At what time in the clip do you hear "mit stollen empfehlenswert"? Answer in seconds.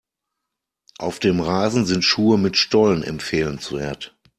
2.39-4.17